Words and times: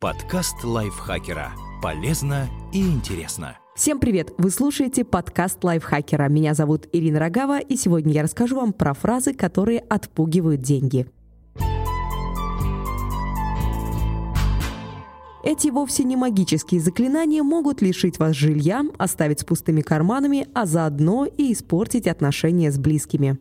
Подкаст 0.00 0.62
лайфхакера. 0.62 1.54
Полезно 1.82 2.48
и 2.72 2.86
интересно. 2.86 3.58
Всем 3.74 3.98
привет! 3.98 4.32
Вы 4.38 4.50
слушаете 4.50 5.04
подкаст 5.04 5.64
лайфхакера. 5.64 6.28
Меня 6.28 6.54
зовут 6.54 6.86
Ирина 6.92 7.18
Рогава, 7.18 7.58
и 7.58 7.74
сегодня 7.74 8.12
я 8.12 8.22
расскажу 8.22 8.54
вам 8.54 8.72
про 8.72 8.94
фразы, 8.94 9.34
которые 9.34 9.80
отпугивают 9.80 10.60
деньги. 10.60 11.08
Эти 15.42 15.66
вовсе 15.70 16.04
не 16.04 16.14
магические 16.14 16.80
заклинания 16.80 17.42
могут 17.42 17.82
лишить 17.82 18.20
вас 18.20 18.36
жилья, 18.36 18.84
оставить 18.98 19.40
с 19.40 19.44
пустыми 19.44 19.80
карманами, 19.80 20.46
а 20.54 20.64
заодно 20.64 21.26
и 21.26 21.52
испортить 21.52 22.06
отношения 22.06 22.70
с 22.70 22.78
близкими. 22.78 23.36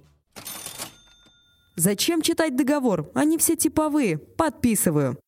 Зачем 1.75 2.23
читать 2.23 2.55
договор? 2.57 3.11
Они 3.13 3.37
все 3.37 3.55
типовые. 3.55 4.17
Подписываю. 4.17 5.19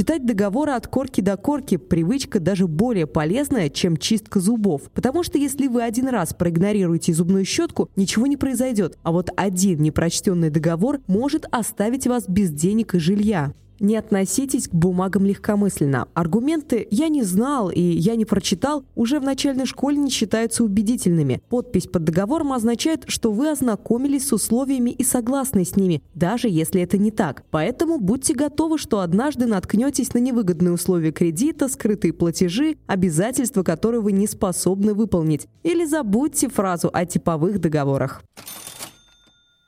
Читать 0.00 0.24
договоры 0.24 0.72
от 0.72 0.86
корки 0.86 1.20
до 1.20 1.36
корки– 1.36 1.76
привычка 1.76 2.40
даже 2.40 2.66
более 2.66 3.06
полезная, 3.06 3.68
чем 3.68 3.98
чистка 3.98 4.40
зубов. 4.40 4.90
Потому 4.94 5.22
что 5.22 5.36
если 5.36 5.66
вы 5.66 5.82
один 5.82 6.08
раз 6.08 6.32
проигнорируете 6.32 7.12
зубную 7.12 7.44
щетку, 7.44 7.90
ничего 7.96 8.26
не 8.26 8.38
произойдет. 8.38 8.96
А 9.02 9.12
вот 9.12 9.28
один 9.36 9.82
непрочтенный 9.82 10.48
договор 10.48 11.00
может 11.06 11.44
оставить 11.50 12.06
вас 12.06 12.26
без 12.26 12.50
денег 12.50 12.94
и 12.94 12.98
жилья. 12.98 13.52
Не 13.80 13.96
относитесь 13.96 14.68
к 14.68 14.74
бумагам 14.74 15.24
легкомысленно. 15.24 16.06
Аргументы 16.12 16.86
«я 16.90 17.08
не 17.08 17.22
знал» 17.22 17.70
и 17.70 17.80
«я 17.80 18.14
не 18.14 18.26
прочитал» 18.26 18.84
уже 18.94 19.18
в 19.18 19.22
начальной 19.22 19.64
школе 19.64 19.96
не 19.96 20.10
считаются 20.10 20.62
убедительными. 20.62 21.40
Подпись 21.48 21.86
под 21.86 22.04
договором 22.04 22.52
означает, 22.52 23.04
что 23.08 23.32
вы 23.32 23.50
ознакомились 23.50 24.28
с 24.28 24.34
условиями 24.34 24.90
и 24.90 25.02
согласны 25.02 25.64
с 25.64 25.76
ними, 25.76 26.02
даже 26.14 26.48
если 26.50 26.82
это 26.82 26.98
не 26.98 27.10
так. 27.10 27.42
Поэтому 27.50 27.98
будьте 27.98 28.34
готовы, 28.34 28.76
что 28.76 29.00
однажды 29.00 29.46
наткнетесь 29.46 30.12
на 30.12 30.18
невыгодные 30.18 30.72
условия 30.72 31.10
кредита, 31.10 31.66
скрытые 31.66 32.12
платежи, 32.12 32.76
обязательства, 32.86 33.62
которые 33.62 34.02
вы 34.02 34.12
не 34.12 34.26
способны 34.26 34.92
выполнить. 34.92 35.48
Или 35.62 35.86
забудьте 35.86 36.50
фразу 36.50 36.90
о 36.92 37.06
типовых 37.06 37.58
договорах. 37.58 38.22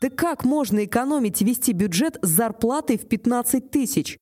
Да 0.03 0.11
как 0.11 0.45
можно 0.45 0.85
экономить 0.85 1.41
и 1.43 1.45
вести 1.45 1.71
бюджет 1.71 2.19
с 2.23 2.29
зарплатой 2.29 2.99
в 2.99 3.07
15 3.07 3.71
тысяч? 3.71 4.19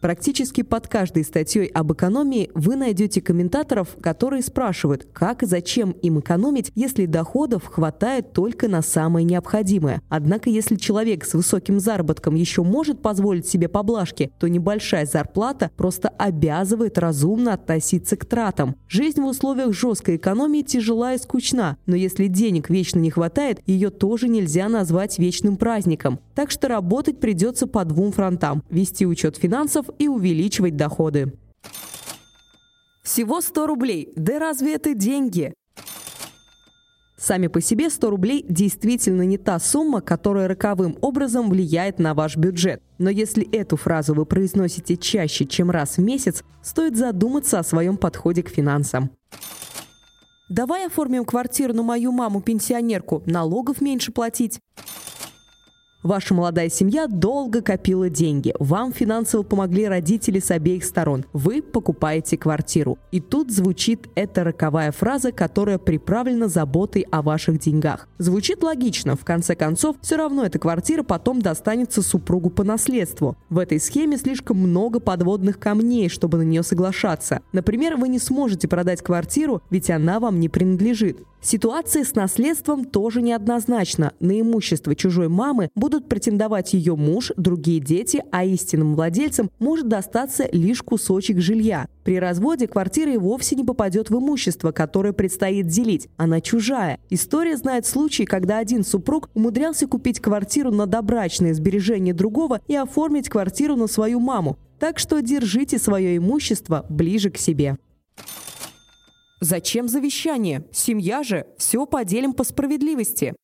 Практически 0.00 0.62
под 0.62 0.86
каждой 0.86 1.24
статьей 1.24 1.66
об 1.66 1.92
экономии 1.92 2.50
вы 2.54 2.76
найдете 2.76 3.20
комментаторов, 3.20 3.96
которые 4.00 4.42
спрашивают, 4.42 5.08
как 5.12 5.42
и 5.42 5.46
зачем 5.46 5.90
им 5.90 6.20
экономить, 6.20 6.70
если 6.74 7.06
доходов 7.06 7.64
хватает 7.66 8.32
только 8.32 8.68
на 8.68 8.82
самое 8.82 9.24
необходимое. 9.24 10.00
Однако, 10.08 10.50
если 10.50 10.76
человек 10.76 11.24
с 11.24 11.34
высоким 11.34 11.80
заработком 11.80 12.36
еще 12.36 12.62
может 12.62 13.02
позволить 13.02 13.48
себе 13.48 13.68
поблажки, 13.68 14.30
то 14.38 14.48
небольшая 14.48 15.04
зарплата 15.04 15.70
просто 15.76 16.08
обязывает 16.10 16.96
разумно 16.98 17.54
относиться 17.54 18.16
к 18.16 18.24
тратам. 18.24 18.76
Жизнь 18.88 19.20
в 19.20 19.26
условиях 19.26 19.72
жесткой 19.72 20.16
экономии 20.16 20.62
тяжела 20.62 21.14
и 21.14 21.18
скучна, 21.18 21.76
но 21.86 21.96
если 21.96 22.28
денег 22.28 22.70
вечно 22.70 23.00
не 23.00 23.10
хватает, 23.10 23.60
ее 23.66 23.90
тоже 23.90 24.28
нельзя 24.28 24.68
назвать 24.68 25.18
вечным 25.18 25.56
праздником. 25.56 26.20
Так 26.38 26.52
что 26.52 26.68
работать 26.68 27.18
придется 27.18 27.66
по 27.66 27.84
двум 27.84 28.12
фронтам– 28.12 28.62
вести 28.70 29.04
учет 29.04 29.36
финансов 29.36 29.86
и 29.98 30.06
увеличивать 30.06 30.76
доходы. 30.76 31.36
Всего 33.02 33.40
100 33.40 33.66
рублей. 33.66 34.12
Да 34.14 34.38
разве 34.38 34.74
это 34.76 34.94
деньги? 34.94 35.52
Сами 37.16 37.48
по 37.48 37.60
себе 37.60 37.90
100 37.90 38.10
рублей 38.10 38.46
действительно 38.48 39.22
не 39.22 39.36
та 39.36 39.58
сумма, 39.58 40.00
которая 40.00 40.46
роковым 40.46 40.96
образом 41.00 41.50
влияет 41.50 41.98
на 41.98 42.14
ваш 42.14 42.36
бюджет. 42.36 42.80
Но 42.98 43.10
если 43.10 43.44
эту 43.50 43.76
фразу 43.76 44.14
вы 44.14 44.24
произносите 44.24 44.96
чаще, 44.96 45.44
чем 45.44 45.72
раз 45.72 45.96
в 45.96 46.02
месяц, 46.02 46.44
стоит 46.62 46.96
задуматься 46.96 47.58
о 47.58 47.64
своем 47.64 47.96
подходе 47.96 48.44
к 48.44 48.48
финансам. 48.48 49.10
Давай 50.48 50.86
оформим 50.86 51.24
квартиру 51.24 51.74
на 51.74 51.82
мою 51.82 52.12
маму-пенсионерку, 52.12 53.24
налогов 53.26 53.80
меньше 53.80 54.12
платить. 54.12 54.60
Ваша 56.04 56.32
молодая 56.32 56.68
семья 56.68 57.08
долго 57.08 57.60
копила 57.60 58.08
деньги. 58.08 58.54
Вам 58.60 58.92
финансово 58.92 59.42
помогли 59.42 59.88
родители 59.88 60.38
с 60.38 60.52
обеих 60.52 60.84
сторон. 60.84 61.24
Вы 61.32 61.60
покупаете 61.60 62.36
квартиру. 62.38 62.98
И 63.10 63.18
тут 63.20 63.50
звучит 63.50 64.08
эта 64.14 64.44
роковая 64.44 64.92
фраза, 64.92 65.32
которая 65.32 65.78
приправлена 65.78 66.46
заботой 66.46 67.04
о 67.10 67.20
ваших 67.22 67.58
деньгах. 67.58 68.08
Звучит 68.18 68.62
логично. 68.62 69.16
В 69.16 69.24
конце 69.24 69.56
концов, 69.56 69.96
все 70.00 70.14
равно 70.14 70.44
эта 70.44 70.60
квартира 70.60 71.02
потом 71.02 71.42
достанется 71.42 72.00
супругу 72.00 72.50
по 72.50 72.62
наследству. 72.62 73.36
В 73.50 73.58
этой 73.58 73.80
схеме 73.80 74.18
слишком 74.18 74.58
много 74.58 75.00
подводных 75.00 75.58
камней, 75.58 76.08
чтобы 76.08 76.38
на 76.38 76.42
нее 76.42 76.62
соглашаться. 76.62 77.40
Например, 77.50 77.96
вы 77.96 78.08
не 78.08 78.20
сможете 78.20 78.68
продать 78.68 79.02
квартиру, 79.02 79.62
ведь 79.68 79.90
она 79.90 80.20
вам 80.20 80.38
не 80.38 80.48
принадлежит. 80.48 81.18
Ситуация 81.40 82.02
с 82.02 82.14
наследством 82.16 82.84
тоже 82.84 83.22
неоднозначна. 83.22 84.12
На 84.18 84.40
имущество 84.40 84.94
чужой 84.96 85.28
мамы 85.28 85.70
будут 85.76 85.87
претендовать 85.96 86.74
ее 86.74 86.96
муж, 86.96 87.32
другие 87.36 87.80
дети, 87.80 88.22
а 88.30 88.44
истинным 88.44 88.94
владельцам 88.94 89.50
может 89.58 89.88
достаться 89.88 90.48
лишь 90.52 90.82
кусочек 90.82 91.40
жилья. 91.40 91.88
При 92.04 92.18
разводе 92.18 92.66
квартира 92.66 93.12
и 93.12 93.16
вовсе 93.16 93.56
не 93.56 93.64
попадет 93.64 94.10
в 94.10 94.18
имущество, 94.18 94.72
которое 94.72 95.12
предстоит 95.12 95.66
делить. 95.66 96.08
Она 96.16 96.40
чужая. 96.40 97.00
История 97.10 97.56
знает 97.56 97.86
случаи, 97.86 98.22
когда 98.24 98.58
один 98.58 98.84
супруг 98.84 99.30
умудрялся 99.34 99.86
купить 99.86 100.20
квартиру 100.20 100.70
на 100.70 100.86
добрачное 100.86 101.54
сбережение 101.54 102.14
другого 102.14 102.60
и 102.66 102.74
оформить 102.74 103.28
квартиру 103.28 103.76
на 103.76 103.86
свою 103.86 104.20
маму. 104.20 104.58
Так 104.78 104.98
что 104.98 105.20
держите 105.20 105.78
свое 105.78 106.16
имущество 106.16 106.86
ближе 106.88 107.30
к 107.30 107.36
себе. 107.36 107.76
Зачем 109.40 109.88
завещание? 109.88 110.64
Семья 110.72 111.22
же, 111.22 111.46
все 111.58 111.86
поделим 111.86 112.32
по 112.32 112.42
справедливости. 112.44 113.34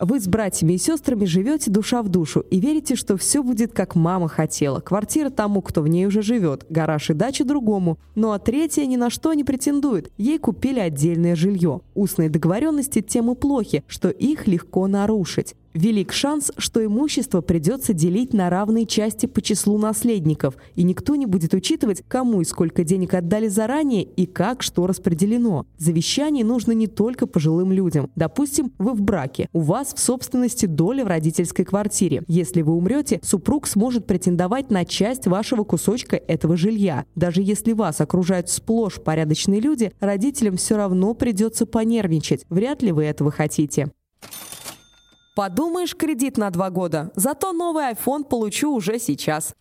Вы 0.00 0.18
с 0.18 0.26
братьями 0.26 0.72
и 0.72 0.78
сестрами 0.78 1.24
живете 1.24 1.70
душа 1.70 2.02
в 2.02 2.08
душу 2.08 2.40
и 2.40 2.58
верите, 2.58 2.96
что 2.96 3.16
все 3.16 3.44
будет 3.44 3.72
как 3.72 3.94
мама 3.94 4.28
хотела. 4.28 4.80
Квартира 4.80 5.30
тому, 5.30 5.62
кто 5.62 5.82
в 5.82 5.88
ней 5.88 6.06
уже 6.06 6.20
живет, 6.20 6.66
гараж 6.68 7.10
и 7.10 7.14
дача 7.14 7.44
другому. 7.44 7.98
Ну 8.16 8.32
а 8.32 8.40
третья 8.40 8.84
ни 8.86 8.96
на 8.96 9.08
что 9.08 9.32
не 9.34 9.44
претендует. 9.44 10.10
Ей 10.18 10.38
купили 10.38 10.80
отдельное 10.80 11.36
жилье. 11.36 11.80
Устные 11.94 12.28
договоренности 12.28 13.02
тем 13.02 13.30
и 13.30 13.36
плохи, 13.36 13.84
что 13.86 14.08
их 14.08 14.48
легко 14.48 14.88
нарушить. 14.88 15.54
Велик 15.74 16.12
шанс, 16.12 16.52
что 16.56 16.84
имущество 16.84 17.40
придется 17.40 17.92
делить 17.92 18.32
на 18.32 18.48
равные 18.48 18.86
части 18.86 19.26
по 19.26 19.42
числу 19.42 19.76
наследников, 19.76 20.54
и 20.76 20.84
никто 20.84 21.16
не 21.16 21.26
будет 21.26 21.52
учитывать, 21.52 22.04
кому 22.06 22.40
и 22.42 22.44
сколько 22.44 22.84
денег 22.84 23.14
отдали 23.14 23.48
заранее 23.48 24.04
и 24.04 24.26
как 24.26 24.62
что 24.62 24.86
распределено. 24.86 25.66
Завещание 25.76 26.44
нужно 26.44 26.70
не 26.70 26.86
только 26.86 27.26
пожилым 27.26 27.72
людям. 27.72 28.08
Допустим, 28.14 28.72
вы 28.78 28.92
в 28.92 29.02
браке, 29.02 29.48
у 29.52 29.60
вас 29.60 29.92
в 29.94 29.98
собственности 29.98 30.66
доля 30.66 31.04
в 31.04 31.08
родительской 31.08 31.64
квартире. 31.64 32.22
Если 32.28 32.62
вы 32.62 32.72
умрете, 32.74 33.18
супруг 33.24 33.66
сможет 33.66 34.06
претендовать 34.06 34.70
на 34.70 34.84
часть 34.84 35.26
вашего 35.26 35.64
кусочка 35.64 36.14
этого 36.14 36.56
жилья. 36.56 37.04
Даже 37.16 37.42
если 37.42 37.72
вас 37.72 38.00
окружают 38.00 38.48
сплошь 38.48 39.02
порядочные 39.02 39.60
люди, 39.60 39.90
родителям 39.98 40.56
все 40.56 40.76
равно 40.76 41.14
придется 41.14 41.66
понервничать. 41.66 42.44
Вряд 42.48 42.80
ли 42.80 42.92
вы 42.92 43.02
этого 43.02 43.32
хотите. 43.32 43.88
Подумаешь, 45.34 45.96
кредит 45.96 46.38
на 46.38 46.50
два 46.50 46.70
года, 46.70 47.10
зато 47.16 47.52
новый 47.52 47.90
iPhone 47.92 48.22
получу 48.22 48.72
уже 48.72 49.00
сейчас. 49.00 49.54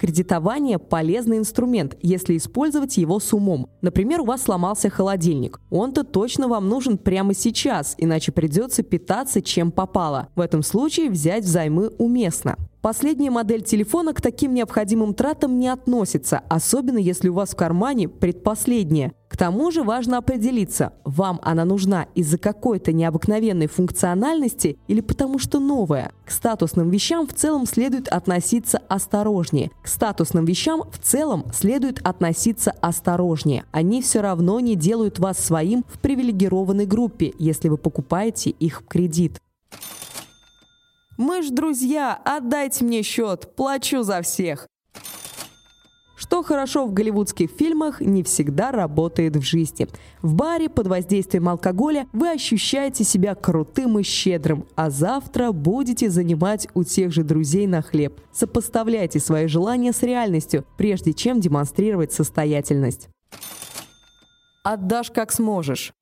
Кредитование– 0.00 0.78
полезный 0.80 1.38
инструмент, 1.38 1.96
если 2.02 2.36
использовать 2.36 2.96
его 2.96 3.20
с 3.20 3.32
умом. 3.32 3.70
Например, 3.82 4.22
у 4.22 4.24
вас 4.24 4.42
сломался 4.42 4.90
холодильник. 4.90 5.60
Он-то 5.70 6.02
точно 6.02 6.48
вам 6.48 6.68
нужен 6.68 6.98
прямо 6.98 7.34
сейчас, 7.34 7.94
иначе 7.98 8.32
придется 8.32 8.82
питаться 8.82 9.40
чем 9.42 9.70
попало. 9.70 10.26
В 10.34 10.40
этом 10.40 10.64
случае 10.64 11.08
взять 11.08 11.44
взаймы 11.44 11.90
уместно. 11.98 12.56
Последняя 12.82 13.30
модель 13.30 13.62
телефона 13.62 14.12
к 14.12 14.20
таким 14.20 14.54
необходимым 14.54 15.14
тратам 15.14 15.56
не 15.60 15.68
относится, 15.68 16.42
особенно 16.48 16.98
если 16.98 17.28
у 17.28 17.34
вас 17.34 17.50
в 17.50 17.56
кармане 17.56 18.08
предпоследняя. 18.08 19.12
К 19.28 19.36
тому 19.36 19.70
же 19.70 19.84
важно 19.84 20.18
определиться, 20.18 20.92
вам 21.04 21.38
она 21.44 21.64
нужна 21.64 22.08
из-за 22.16 22.38
какой-то 22.38 22.92
необыкновенной 22.92 23.68
функциональности 23.68 24.78
или 24.88 25.00
потому 25.00 25.38
что 25.38 25.60
новая. 25.60 26.10
К 26.24 26.32
статусным 26.32 26.90
вещам 26.90 27.28
в 27.28 27.32
целом 27.32 27.66
следует 27.66 28.08
относиться 28.08 28.82
осторожнее. 28.88 29.70
К 29.80 29.86
статусным 29.86 30.44
вещам 30.44 30.82
в 30.90 30.98
целом 30.98 31.44
следует 31.54 32.00
относиться 32.04 32.72
осторожнее. 32.80 33.64
Они 33.70 34.02
все 34.02 34.22
равно 34.22 34.58
не 34.58 34.74
делают 34.74 35.20
вас 35.20 35.38
своим 35.38 35.84
в 35.86 36.00
привилегированной 36.00 36.86
группе, 36.86 37.32
если 37.38 37.68
вы 37.68 37.76
покупаете 37.76 38.50
их 38.50 38.80
в 38.80 38.86
кредит. 38.88 39.40
Мы 41.24 41.40
ж 41.42 41.50
друзья, 41.50 42.20
отдайте 42.24 42.84
мне 42.84 43.04
счет, 43.04 43.54
плачу 43.54 44.02
за 44.02 44.22
всех. 44.22 44.66
Что 46.16 46.42
хорошо 46.42 46.84
в 46.84 46.92
голливудских 46.92 47.48
фильмах, 47.48 48.00
не 48.00 48.24
всегда 48.24 48.72
работает 48.72 49.36
в 49.36 49.42
жизни. 49.42 49.86
В 50.20 50.34
баре 50.34 50.68
под 50.68 50.88
воздействием 50.88 51.48
алкоголя 51.48 52.08
вы 52.12 52.32
ощущаете 52.32 53.04
себя 53.04 53.36
крутым 53.36 54.00
и 54.00 54.02
щедрым, 54.02 54.66
а 54.74 54.90
завтра 54.90 55.52
будете 55.52 56.10
занимать 56.10 56.66
у 56.74 56.82
тех 56.82 57.12
же 57.12 57.22
друзей 57.22 57.68
на 57.68 57.82
хлеб. 57.82 58.20
Сопоставляйте 58.32 59.20
свои 59.20 59.46
желания 59.46 59.92
с 59.92 60.02
реальностью, 60.02 60.64
прежде 60.76 61.12
чем 61.12 61.38
демонстрировать 61.38 62.12
состоятельность. 62.12 63.08
Отдашь 64.64 65.12
как 65.12 65.30
сможешь. 65.30 65.92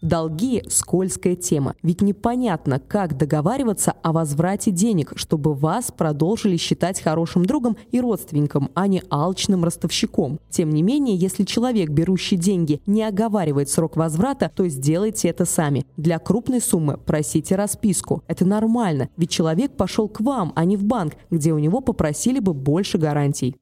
Долги– 0.00 0.62
скользкая 0.68 1.36
тема, 1.36 1.74
ведь 1.82 2.00
непонятно, 2.00 2.80
как 2.80 3.18
договариваться 3.18 3.92
о 4.02 4.12
возврате 4.12 4.70
денег, 4.70 5.12
чтобы 5.16 5.52
вас 5.52 5.90
продолжили 5.90 6.56
считать 6.56 7.02
хорошим 7.02 7.44
другом 7.44 7.76
и 7.90 8.00
родственником, 8.00 8.70
а 8.74 8.86
не 8.86 9.02
алчным 9.10 9.62
ростовщиком. 9.62 10.40
Тем 10.48 10.70
не 10.70 10.82
менее, 10.82 11.16
если 11.16 11.44
человек, 11.44 11.90
берущий 11.90 12.38
деньги, 12.38 12.80
не 12.86 13.02
оговаривает 13.02 13.68
срок 13.68 13.96
возврата, 13.96 14.50
то 14.54 14.66
сделайте 14.68 15.28
это 15.28 15.44
сами. 15.44 15.84
Для 15.98 16.18
крупной 16.18 16.62
суммы 16.62 16.96
просите 16.96 17.54
расписку. 17.56 18.22
Это 18.26 18.46
нормально, 18.46 19.10
ведь 19.18 19.30
человек 19.30 19.76
пошел 19.76 20.08
к 20.08 20.20
вам, 20.20 20.52
а 20.56 20.64
не 20.64 20.78
в 20.78 20.84
банк, 20.84 21.14
где 21.30 21.52
у 21.52 21.58
него 21.58 21.82
попросили 21.82 22.38
бы 22.38 22.54
больше 22.54 22.96
гарантий. 22.96 23.56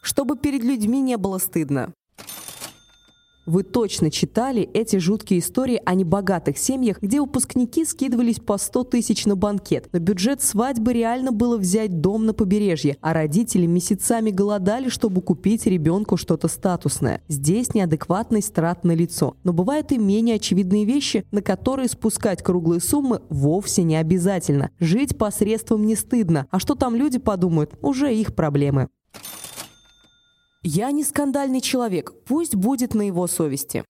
Чтобы 0.00 0.36
перед 0.36 0.62
людьми 0.62 1.00
не 1.00 1.16
было 1.16 1.38
стыдно. 1.38 1.92
Вы 3.44 3.64
точно 3.64 4.10
читали 4.10 4.62
эти 4.72 4.98
жуткие 4.98 5.40
истории 5.40 5.82
о 5.84 5.94
небогатых 5.94 6.56
семьях, 6.58 7.02
где 7.02 7.20
выпускники 7.20 7.84
скидывались 7.84 8.38
по 8.38 8.56
100 8.56 8.84
тысяч 8.84 9.26
на 9.26 9.34
банкет. 9.34 9.88
На 9.92 9.98
бюджет 9.98 10.42
свадьбы 10.42 10.92
реально 10.92 11.32
было 11.32 11.56
взять 11.56 12.00
дом 12.00 12.24
на 12.24 12.34
побережье, 12.34 12.98
а 13.00 13.12
родители 13.12 13.66
месяцами 13.66 14.30
голодали, 14.30 14.88
чтобы 14.88 15.22
купить 15.22 15.66
ребенку 15.66 16.16
что-то 16.16 16.46
статусное. 16.46 17.20
Здесь 17.26 17.74
неадекватность 17.74 18.54
трат 18.54 18.84
на 18.84 18.92
лицо. 18.92 19.36
Но 19.42 19.52
бывают 19.52 19.90
и 19.90 19.98
менее 19.98 20.36
очевидные 20.36 20.84
вещи, 20.84 21.24
на 21.32 21.42
которые 21.42 21.88
спускать 21.88 22.44
круглые 22.44 22.80
суммы 22.80 23.22
вовсе 23.28 23.82
не 23.82 23.96
обязательно. 23.96 24.70
Жить 24.78 25.18
посредством 25.18 25.84
не 25.84 25.96
стыдно. 25.96 26.46
А 26.52 26.60
что 26.60 26.76
там 26.76 26.94
люди 26.94 27.18
подумают, 27.18 27.72
уже 27.82 28.14
их 28.14 28.36
проблемы. 28.36 28.88
Я 30.64 30.92
не 30.92 31.02
скандальный 31.02 31.60
человек, 31.60 32.12
пусть 32.24 32.54
будет 32.54 32.94
на 32.94 33.02
его 33.02 33.26
совести. 33.26 33.84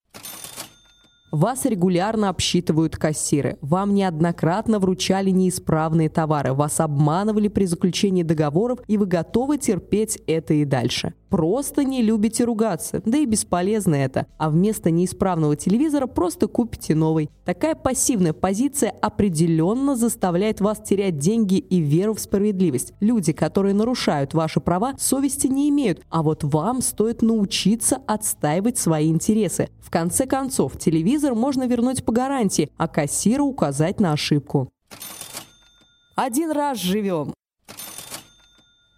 Вас 1.33 1.65
регулярно 1.65 2.29
обсчитывают 2.29 2.99
кассиры. 2.99 3.57
Вам 3.63 3.95
неоднократно 3.95 4.79
вручали 4.79 5.31
неисправные 5.31 6.11
товары. 6.11 6.53
Вас 6.53 6.79
обманывали 6.79 7.49
при 7.49 7.65
заключении 7.65 8.23
договоров, 8.23 8.81
и 8.87 8.99
вы 8.99 9.07
готовы 9.07 9.57
терпеть 9.57 10.23
это 10.27 10.53
и 10.53 10.67
дальше. 10.67 11.15
Просто 11.31 11.85
не 11.85 12.03
любите 12.03 12.45
ругаться, 12.45 13.01
да 13.07 13.17
и 13.17 13.25
бесполезно 13.25 13.95
это. 13.95 14.27
А 14.37 14.51
вместо 14.51 14.91
неисправного 14.91 15.57
телевизора 15.57 16.07
просто 16.07 16.47
купите 16.47 16.95
новый. 16.95 17.31
Такая 17.47 17.75
пассивная 17.75 18.35
позиция 18.35 18.91
определенно 19.01 19.97
заставляет 19.97 20.61
вас 20.61 20.83
терять 20.83 21.17
деньги 21.17 21.55
и 21.55 21.81
веру 21.81 22.13
в 22.13 22.21
справедливость. 22.21 22.93
Люди, 23.01 23.33
которые 23.33 23.75
нарушают 23.75 24.35
ваши 24.35 24.61
права, 24.61 24.93
совести 24.99 25.47
не 25.47 25.71
имеют, 25.71 26.03
а 26.11 26.23
вот 26.23 26.45
вам 26.45 26.83
стоит 26.83 27.23
научиться 27.23 27.97
отстаивать 28.07 28.77
свои 28.77 29.09
интересы. 29.09 29.71
В 29.81 29.91
конце 29.91 30.27
концов, 30.27 30.79
телевизор 30.79 31.22
можно 31.31 31.67
вернуть 31.67 32.05
по 32.05 32.13
гарантии, 32.13 32.71
а 32.77 32.89
кассира 32.89 33.43
указать 33.43 34.01
на 34.01 34.13
ошибку. 34.13 34.69
Один 36.17 36.51
раз 36.51 36.79
живем. 36.79 37.33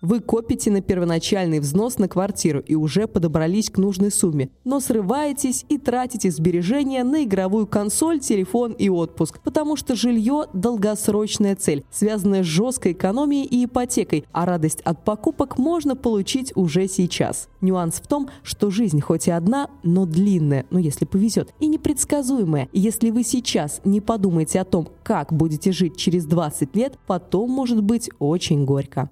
Вы 0.05 0.21
копите 0.21 0.71
на 0.71 0.83
первоначальный 0.83 1.61
взнос 1.61 1.97
на 1.97 2.09
квартиру 2.09 2.61
и 2.61 2.75
уже 2.75 3.07
подобрались 3.09 3.71
к 3.71 3.79
нужной 3.79 4.11
сумме, 4.11 4.51
но 4.63 4.79
срываетесь 4.79 5.65
и 5.71 5.79
тратите 5.79 6.31
сбережения 6.31 7.03
на 7.05 7.25
игровую 7.25 7.67
консоль, 7.67 8.21
телефон 8.21 8.73
и 8.73 8.91
отпуск, 8.91 9.41
потому 9.43 9.77
что 9.77 9.97
жилье– 9.97 10.45
долгосрочная 10.53 11.57
цель, 11.57 11.85
связанная 11.91 12.43
с 12.43 12.47
жесткой 12.47 12.93
экономией 12.93 13.47
и 13.47 13.65
ипотекой, 13.65 14.27
а 14.31 14.45
радость 14.45 14.83
от 14.83 15.03
покупок 15.07 15.57
можно 15.57 15.97
получить 15.97 16.53
уже 16.55 16.87
сейчас. 16.87 17.49
Нюанс 17.63 17.95
в 17.95 18.07
том, 18.07 18.29
что 18.43 18.69
жизнь 18.69 19.01
хоть 19.01 19.29
и 19.29 19.31
одна, 19.31 19.71
но 19.85 20.05
длинная, 20.05 20.67
ну 20.69 20.79
если 20.79 21.07
повезет, 21.07 21.55
и 21.61 21.67
непредсказуемая. 21.67 22.69
Если 22.75 23.09
вы 23.09 23.25
сейчас 23.25 23.81
не 23.87 24.03
подумаете 24.03 24.61
о 24.61 24.67
том, 24.67 24.87
как 25.03 25.33
будете 25.33 25.73
жить 25.73 25.97
через 25.97 26.27
20 26.27 26.77
лет, 26.77 26.99
потом 27.07 27.49
может 27.51 27.83
быть 27.83 28.11
очень 28.19 28.67
горько. 28.67 29.09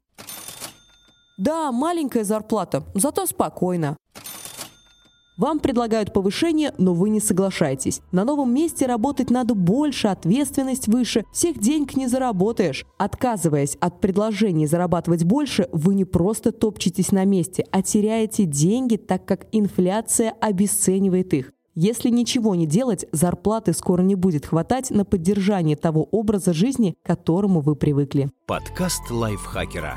Да, 1.42 1.72
маленькая 1.72 2.22
зарплата, 2.22 2.84
зато 2.94 3.26
спокойно. 3.26 3.96
Вам 5.36 5.58
предлагают 5.58 6.12
повышение, 6.12 6.72
но 6.78 6.94
вы 6.94 7.10
не 7.10 7.18
соглашаетесь. 7.18 8.00
На 8.12 8.24
новом 8.24 8.54
месте 8.54 8.86
работать 8.86 9.28
надо 9.28 9.56
больше, 9.56 10.06
ответственность 10.06 10.86
выше, 10.86 11.24
всех 11.32 11.58
денег 11.58 11.96
не 11.96 12.06
заработаешь. 12.06 12.86
Отказываясь 12.96 13.76
от 13.80 14.00
предложений 14.00 14.66
зарабатывать 14.66 15.24
больше, 15.24 15.68
вы 15.72 15.96
не 15.96 16.04
просто 16.04 16.52
топчетесь 16.52 17.10
на 17.10 17.24
месте, 17.24 17.66
а 17.72 17.82
теряете 17.82 18.44
деньги, 18.44 18.94
так 18.94 19.24
как 19.24 19.48
инфляция 19.50 20.34
обесценивает 20.40 21.34
их. 21.34 21.50
Если 21.74 22.10
ничего 22.10 22.54
не 22.54 22.68
делать, 22.68 23.06
зарплаты 23.10 23.72
скоро 23.72 24.02
не 24.02 24.14
будет 24.14 24.46
хватать 24.46 24.92
на 24.92 25.04
поддержание 25.04 25.74
того 25.74 26.06
образа 26.12 26.52
жизни, 26.52 26.94
к 27.02 27.06
которому 27.06 27.62
вы 27.62 27.74
привыкли. 27.74 28.30
Подкаст 28.46 29.10
лайфхакера. 29.10 29.96